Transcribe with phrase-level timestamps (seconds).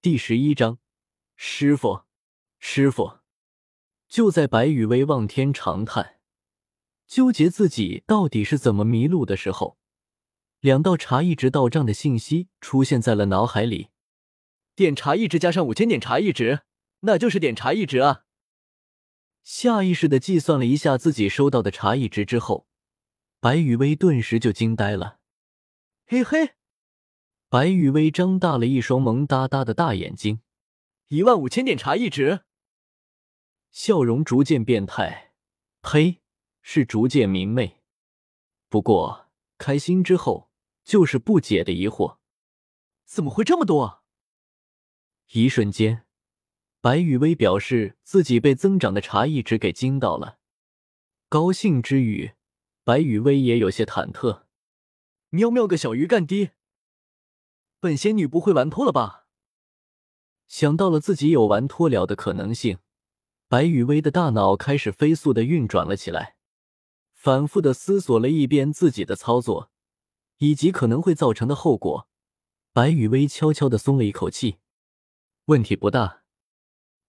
[0.00, 0.78] 第十一章，
[1.34, 2.02] 师傅，
[2.60, 3.18] 师傅！
[4.06, 6.20] 就在白羽薇望天长叹，
[7.08, 9.76] 纠结自己到底是怎么迷路的时候，
[10.60, 13.88] 两道茶艺值到账的信息出现在了脑海里。
[14.76, 16.60] 点茶艺值加上五千点茶艺值，
[17.00, 18.22] 那就是点茶艺值啊！
[19.42, 22.68] 下意识的计算了一下自己收到的茶艺值之后，
[23.40, 25.18] 白羽薇顿时就惊呆了。
[26.06, 26.57] 嘿嘿。
[27.50, 30.42] 白雨薇张大了一双萌哒哒的大眼睛，
[31.06, 32.42] 一万五千点茶艺值，
[33.70, 35.32] 笑容逐渐变态，
[35.80, 36.20] 呸，
[36.60, 37.80] 是逐渐明媚。
[38.68, 40.50] 不过开心之后
[40.84, 42.18] 就是不解的疑惑，
[43.06, 44.02] 怎么会这么多？
[45.32, 46.04] 一瞬间，
[46.82, 50.38] 白雨薇表示自己被增长的茶艺值给惊到了，
[51.30, 52.32] 高兴之余，
[52.84, 54.42] 白雨薇也有些忐忑。
[55.30, 56.50] 喵喵个小鱼干滴！
[57.80, 59.26] 本仙女不会玩脱了吧？
[60.48, 62.78] 想到了自己有玩脱了的可能性，
[63.46, 66.36] 白雨薇的大脑开始飞速的运转了起来，
[67.12, 69.70] 反复的思索了一遍自己的操作
[70.38, 72.08] 以及可能会造成的后果。
[72.72, 74.58] 白雨薇悄悄的松了一口气，
[75.46, 76.22] 问题不大。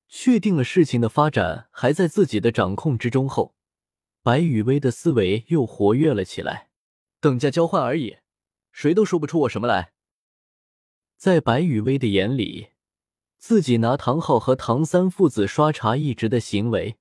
[0.08, 3.56] 确定了事情的发展还在自己的掌控之中后，
[4.22, 6.70] 白雨薇的思维又活跃了起来。
[7.20, 8.18] 等价交换而已，
[8.72, 9.94] 谁都说不出我什么来。
[11.20, 12.70] 在白雨薇的眼里，
[13.38, 16.96] 自己拿唐昊和唐三父子刷茶一直的行为，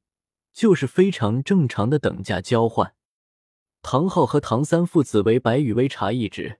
[0.53, 2.97] 就是非常正常的等价交换。
[3.81, 6.59] 唐昊和唐三父子为白雨薇茶一直，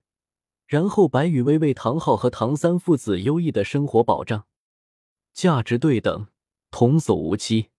[0.67, 4.47] 然后白雨薇为唐昊和唐三父子优异的生活保障，
[5.33, 6.27] 价值对等，
[6.71, 7.71] 童叟无欺。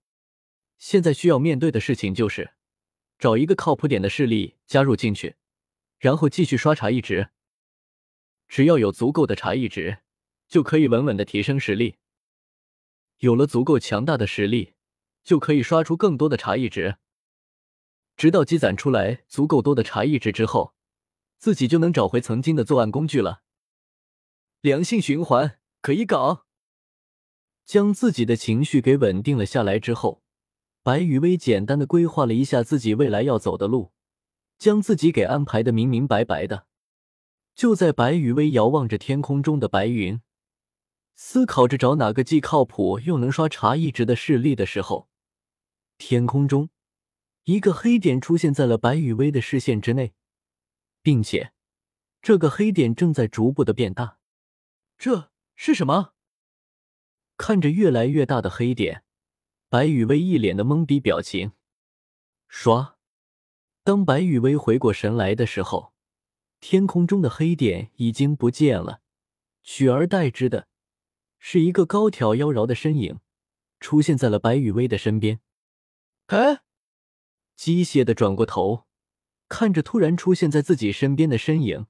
[0.77, 2.51] 现在需要面对的事情就是，
[3.19, 5.37] 找一个靠谱点的势力加入进去，
[5.99, 7.31] 然后继续刷茶一直。
[8.51, 9.99] 只要有足够的茶艺值，
[10.49, 11.99] 就可以稳稳的提升实力。
[13.19, 14.75] 有了足够强大的实力，
[15.23, 16.97] 就可以刷出更多的茶艺值。
[18.17, 20.75] 直到积攒出来足够多的茶艺值之后，
[21.39, 23.43] 自己就能找回曾经的作案工具了。
[24.63, 26.47] 良性循环可以搞。
[27.65, 30.25] 将自己的情绪给稳定了下来之后，
[30.83, 33.93] 白雨薇简单的规划了一下自己未来要走的路，
[34.59, 36.67] 将自己给安排的明明白白的。
[37.61, 40.23] 就在白雨薇遥望着天空中的白云，
[41.15, 45.11] 思考着找哪个既靠谱又能刷茶艺值的势力的时候，
[45.99, 46.71] 天空中
[47.45, 50.15] 一个黑点出现在了白雨薇的视线之内，
[51.03, 51.53] 并且
[52.23, 54.17] 这个黑点正在逐步的变大。
[54.97, 56.15] 这是什么？
[57.37, 59.05] 看着越来越大的黑点，
[59.69, 61.53] 白雨薇一脸的懵逼表情。
[62.49, 62.97] 刷，
[63.85, 65.93] 当白雨薇回过神来的时候。
[66.61, 69.01] 天空中的黑点已经不见了，
[69.63, 70.69] 取而代之的
[71.39, 73.19] 是一个高挑妖娆的身影
[73.81, 75.41] 出现在了白雨薇的身边。
[76.27, 76.61] 哎，
[77.57, 78.85] 机械的转过头，
[79.49, 81.87] 看着突然出现在自己身边的身影，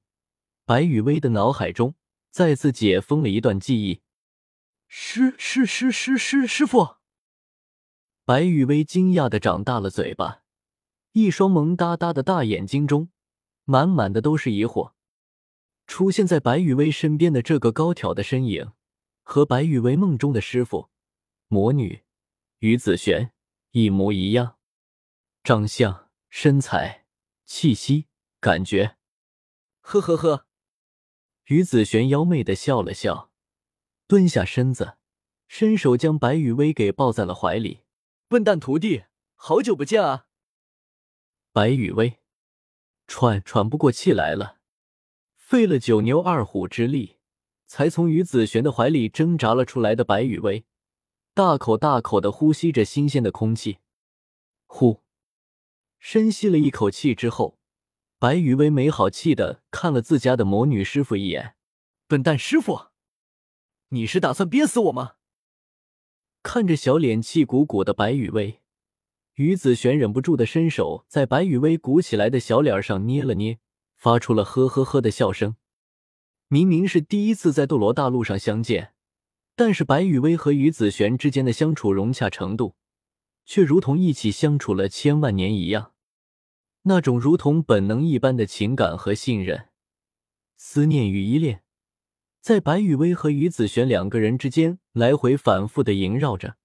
[0.65, 1.95] 白雨薇的脑海中
[2.31, 4.01] 再次解封了一段记忆。
[4.87, 6.95] 师师师师师师傅！
[8.23, 10.43] 白雨薇惊讶的长大了嘴巴，
[11.11, 13.09] 一双萌哒哒的大眼睛中。
[13.65, 14.93] 满满的都是疑惑。
[15.87, 18.71] 出现在白雨薇身边的这个高挑的身影，
[19.23, 20.89] 和白雨薇梦中的师傅
[21.47, 22.03] 魔女
[22.59, 23.33] 于子璇
[23.71, 24.57] 一模一样，
[25.43, 27.05] 长相、身材、
[27.45, 28.07] 气息、
[28.39, 28.95] 感觉。
[29.81, 30.45] 呵呵呵，
[31.45, 33.31] 于子璇妖媚的笑了笑，
[34.07, 34.97] 蹲下身子，
[35.47, 37.81] 伸手将白雨薇给抱在了怀里。
[38.29, 39.03] 笨蛋徒弟，
[39.35, 40.27] 好久不见啊！
[41.51, 42.20] 白雨薇。
[43.13, 44.59] 喘喘不过气来了，
[45.35, 47.17] 费了九牛二虎之力，
[47.67, 50.63] 才从于子璇的怀里挣扎了出来的白雨薇，
[51.33, 53.79] 大口大口的呼吸着新鲜的空气。
[54.65, 55.01] 呼，
[55.99, 57.59] 深吸了一口气之后，
[58.17, 61.55] 白雨薇没好气的看了自家的魔女师傅一眼
[62.07, 62.87] ：“笨蛋师傅，
[63.89, 65.15] 你是打算憋死我吗？”
[66.41, 68.60] 看着小脸气鼓鼓的白雨薇。
[69.35, 73.59] 于子璇忍不住的伸手在白雨薇鼓起来的小脸上捏了捏，
[73.95, 75.55] 发出了呵呵呵的笑声。
[76.49, 78.93] 明明是第一次在斗罗大陆上相见，
[79.55, 82.75] 但是白雨薇和于子璇之间的相处融洽程度，
[83.45, 85.93] 却如同一起相处了千万年一样。
[86.83, 89.69] 那种如同本能一般的情感和信任、
[90.57, 91.63] 思念与依恋，
[92.41, 96.57] 在白雨薇和于子璇两个人之间来回反复的萦绕着。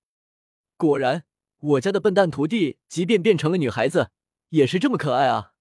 [0.77, 1.23] 果然。
[1.59, 4.11] 我家的笨蛋徒弟，即便变成了女孩子，
[4.51, 5.55] 也是这么可爱啊！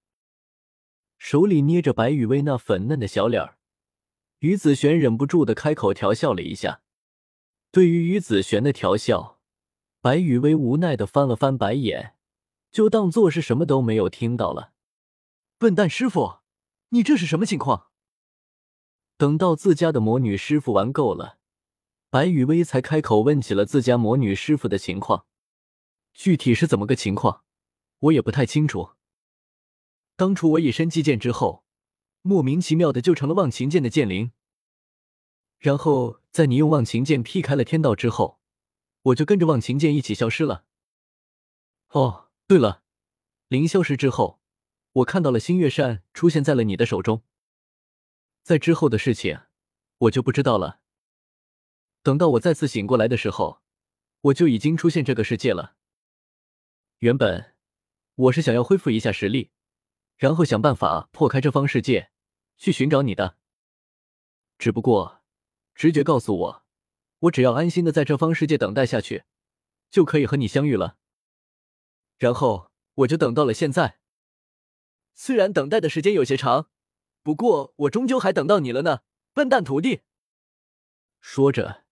[1.16, 3.56] 手里捏着白雨薇那粉嫩的小脸儿，
[4.40, 6.82] 于子璇忍不住的开口调笑了一下。
[7.72, 9.40] 对于于子璇的调笑，
[10.02, 12.14] 白雨薇无奈的翻了翻白眼，
[12.70, 14.72] 就当做是什么都没有听到了。
[15.56, 16.40] 笨蛋师傅，
[16.90, 17.86] 你这是什么情况？
[19.16, 21.38] 等到自家的魔女师傅玩够了，
[22.10, 25.24] 白雨薇才开口问起了自家魔女师傅的情况。
[26.16, 27.44] 具体是怎么个情况，
[27.98, 28.92] 我也不太清楚。
[30.16, 31.66] 当初我以身击剑之后，
[32.22, 34.32] 莫名其妙的就成了忘情剑的剑灵。
[35.58, 38.40] 然后在你用忘情剑劈开了天道之后，
[39.02, 40.64] 我就跟着忘情剑一起消失了。
[41.90, 42.82] 哦，对了，
[43.48, 44.40] 灵消失之后，
[44.92, 47.22] 我看到了星月扇出现在了你的手中。
[48.42, 49.40] 在之后的事情，
[49.98, 50.80] 我就不知道了。
[52.02, 53.60] 等到我再次醒过来的时候，
[54.22, 55.75] 我就已经出现这个世界了。
[56.98, 57.54] 原本
[58.14, 59.50] 我是想要恢复一下实力，
[60.16, 62.10] 然后想办法破开这方世界，
[62.56, 63.36] 去寻找你的。
[64.58, 65.22] 只不过
[65.74, 66.64] 直觉告诉我，
[67.18, 69.24] 我只要安心的在这方世界等待下去，
[69.90, 70.96] 就可以和你相遇了。
[72.16, 73.98] 然后我就等到了现在。
[75.14, 76.70] 虽然等待的时间有些长。
[77.22, 79.00] 不过，我终究还等到你了呢，
[79.32, 80.02] 笨蛋徒弟。
[81.20, 81.84] 说着，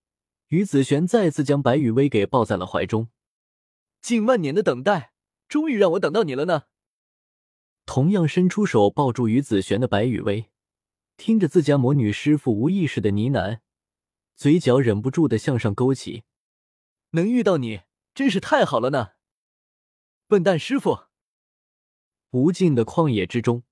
[0.47, 3.09] 于子璇再次将白雨薇给抱在了怀中。
[4.05, 5.15] 近万年的等待，
[5.49, 6.65] 终于让我等到你了呢。
[7.87, 10.51] 同样伸出手抱住于子璇的白雨薇，
[11.17, 13.61] 听着自家魔女师傅无意识的呢喃，
[14.37, 16.25] 嘴角忍不住的向上勾起。
[17.13, 17.81] 能遇到你，
[18.15, 19.13] 真是太好了呢，
[20.27, 21.05] 笨蛋师傅。
[22.33, 23.63] 无尽的旷野之中。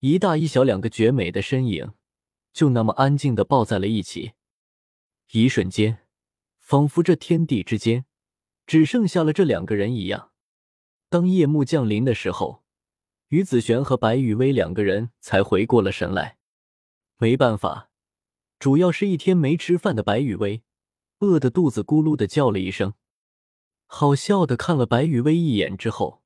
[0.00, 1.94] 一大一小两个绝美的身影，
[2.52, 4.32] 就那么安静的抱在了一起。
[5.30, 6.04] 一瞬间，
[6.58, 8.06] 仿佛这天地之间
[8.68, 10.30] 只剩下了这两个人一样。
[11.08, 12.62] 当夜幕降临的时候，
[13.28, 16.36] 于子璇和白雨薇两个人才回过了神来。
[17.16, 17.90] 没办法，
[18.58, 20.62] 主要是一天没吃饭的白雨薇，
[21.20, 22.92] 饿得肚子咕噜的叫了一声。
[23.86, 26.22] 好笑的看了白雨薇一眼之后，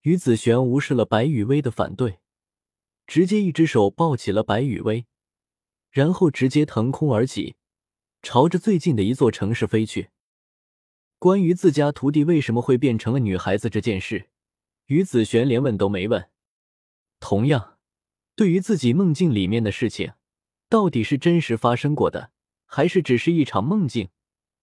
[0.00, 2.20] 于子璇无视了白雨薇的反对。
[3.06, 5.04] 直接一只手抱起了白雨薇，
[5.90, 7.56] 然后直接腾空而起，
[8.22, 10.08] 朝着最近的一座城市飞去。
[11.18, 14.28] 关于自家徒弟为什么会变成了女孩子这件事，
[14.86, 16.30] 于子璇连问都没问。
[17.18, 17.78] 同样，
[18.36, 20.12] 对于自己梦境里面的事情，
[20.68, 22.30] 到底是真实发生过的，
[22.66, 24.10] 还是只是一场梦境，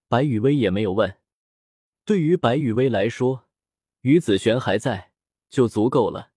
[0.07, 1.17] 白雨薇也没有问。
[2.05, 3.49] 对于白雨薇来说，
[4.01, 5.11] 于子璇还在
[5.49, 6.31] 就足够了。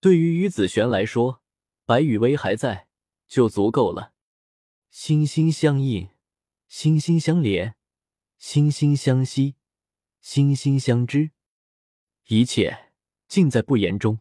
[0.00, 1.42] 对于于子璇来说，
[1.84, 2.88] 白雨薇还在
[3.28, 4.14] 就足够了。
[4.90, 6.08] 心心相印，
[6.66, 7.74] 心心相连，
[8.46, 9.56] 惺惺相惜，
[10.20, 11.30] 心心相知，
[12.26, 12.92] 一切
[13.26, 14.18] 尽在不言中。